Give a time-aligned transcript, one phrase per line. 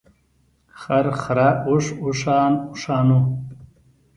[0.79, 3.19] خر، خره، اوښ، اوښان، اوښانو.